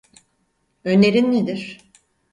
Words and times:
Önerin 0.85 1.31
nedir? 1.31 1.79